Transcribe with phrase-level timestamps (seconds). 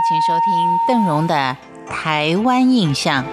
[0.00, 1.56] 请收听邓荣的
[1.90, 3.24] 《台湾印象》。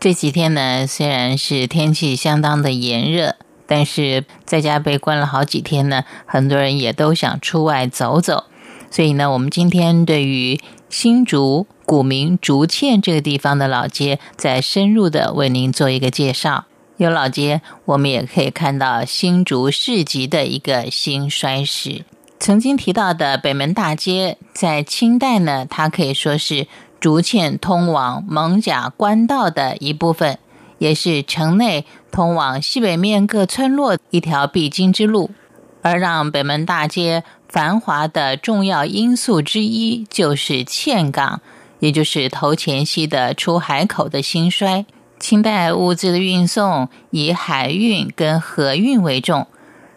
[0.00, 3.36] 这几天呢，虽然是天气相当的炎热，
[3.66, 8.44] 但是在家被关了好几天呢，很多人也都想出外走走。
[8.90, 16.66] 所以呢，我们今天对于新竹古名竹堑这个地方的老街，再深入的为您做一个介绍。
[16.98, 22.04] 有老街，我们也可以看到新竹市集的一个兴衰史。
[22.38, 26.68] 曾经提到的北门大街，在清代呢，它可以说是。
[27.00, 30.36] 竹堑通往蒙甲官道的一部分，
[30.78, 35.30] 也是城内通往西北面各村落一条必经之路。
[35.82, 41.40] 而让北门大街繁华的重要因素之一，就是堑港，
[41.78, 44.84] 也就是头前溪的出海口的兴衰。
[45.18, 49.46] 清代物资的运送以海运跟河运为重，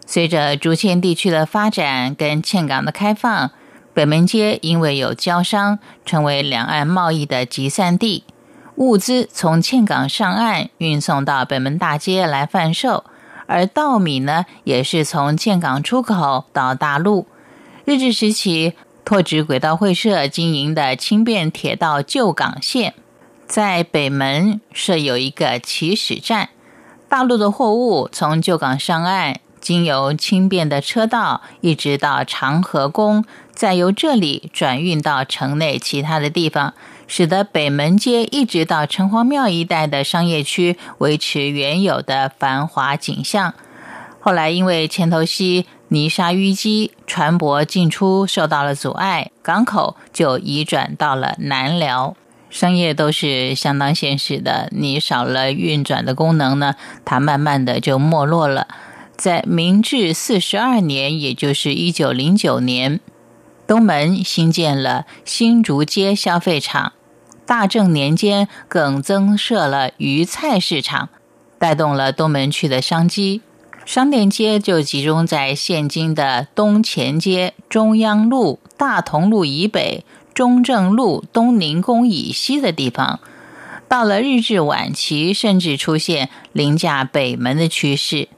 [0.06, 3.50] 随着竹堑地区的发展跟堑港的开放。
[3.94, 8.24] 北门街因为有交商，成为两岸贸易的集散地。
[8.76, 13.04] 物资从堑港上岸运送到北门大街来贩售，
[13.46, 17.26] 而稻米呢，也是从堑港出口到大陆。
[17.84, 18.72] 日治时期，
[19.04, 22.94] 拓殖轨道会社经营的轻便铁道旧港线，
[23.46, 26.48] 在北门设有一个起始站。
[27.08, 29.40] 大陆的货物从旧港上岸。
[29.60, 36.74] 经由轻便的车道，一直到长河宫，再由这里转运到城内其他的地方，
[37.06, 43.54] 使得北门街一直到城隍庙一带的商业区维持原有的繁华景象。
[44.18, 52.16] 后来因为前头溪泥沙淤积，船舶进出受到了阻碍，港口就移转到了南寮，
[52.52, 54.68] 商业都是相当现实的。
[54.70, 58.68] 你少了运转的功能呢，它慢慢的就没落了。
[59.16, 63.00] 在明治四十二年，也就是一九零九年，
[63.66, 66.92] 东门新建了新竹街消费场。
[67.46, 71.08] 大正年间，更增设了鱼菜市场，
[71.58, 73.40] 带动了东门区的商机。
[73.84, 80.04] 商店街就集中在现今的东前街、中央路、大同路以北、
[80.34, 83.20] 中正路、东宁宫以西的地方。
[83.88, 88.28] 到了日治晚期，甚至出现凌驾北门的趋势。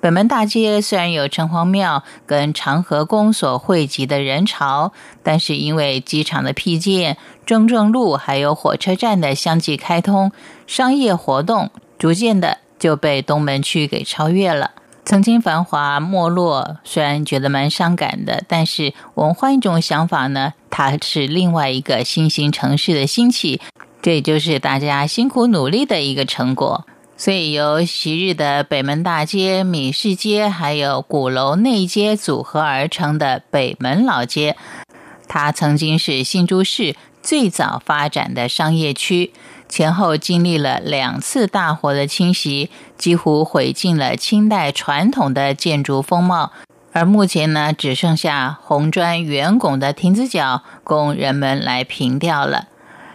[0.00, 7.16] 北门大街虽然有城隍庙跟长和宫所汇集的人潮，但是因为机场的辟建、
[7.46, 10.30] 中正路还有火车站的相继开通，
[10.66, 14.72] 商业活动逐渐的就被东门区给超越了。
[15.04, 23.60] 曾经繁华没落，虽然觉得蛮伤感的，但是我们换一种想法呢，它是另外一个新兴城市的兴起，
[24.00, 26.86] 这也就是大家辛苦努力的一个成果。
[27.16, 34.56] 所以，由昔日的北门大街、米市街，还有鼓楼内街组合而成的北门老街，
[35.28, 39.32] 它曾经是新竹市最早发展的商业区，
[39.66, 42.68] 前后经历了两次大火的侵袭，
[42.98, 46.52] 几乎毁尽了清代传统的建筑风貌。
[46.92, 52.68] 而目前呢，只剩下红砖圆拱的亭子角供人们来凭吊了。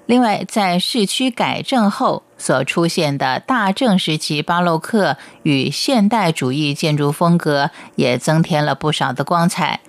[0.08, 9.82] 另外，在市区改正后所出现的大正时期巴洛克与现代主义建筑风格，也增添了不少的光彩。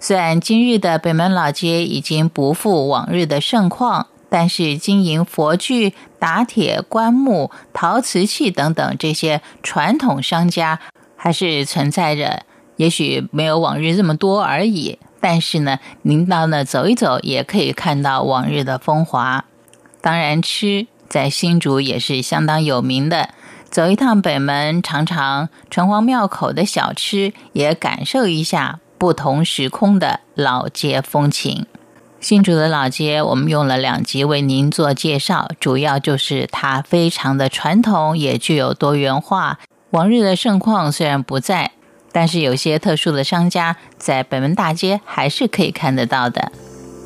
[0.00, 10.80] 虽然今日的北门老街已经不复往日的盛况，但是经营佛具、打铁、棺木、陶瓷器等等这些传统商家，
[11.16, 12.44] 还是存在着。
[12.76, 19.44] 也许没有往日这么多而已，但是呢，您到那走一走，也可以看到往日的风华。
[20.00, 23.30] 当然，吃在新竹也是相当有名的。
[23.68, 31.66] 走一趟北门，尝尝城隍庙口的小吃，也感受一下不同时空的老街风情。
[32.20, 39.60] 新竹的老街，我们用了两集为您做介绍，主要就是它非常的传统，也具有多元化。
[39.90, 41.70] 往日的盛况虽然不在，
[42.10, 46.50] 但是有些特殊的商家在北门大街还是可以看得到的。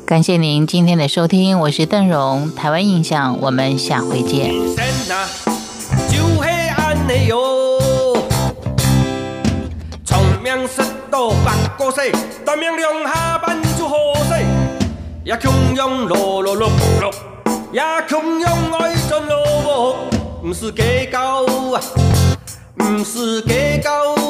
[0.05, 4.51] 感谢您今天的收听，我是邓荣，台湾印象，我们下回见。
[11.13, 12.11] 道八股水，
[12.43, 14.43] 大明两下班就好势，
[15.23, 16.71] 也穷养落落落
[17.01, 17.11] 落，
[17.71, 18.49] 也穷用
[18.79, 19.95] 爱赚落，
[20.41, 21.81] 不是假狗啊，
[22.75, 23.53] 不是假
[23.91, 24.22] 狗。